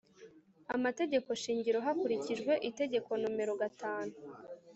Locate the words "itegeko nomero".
2.69-3.53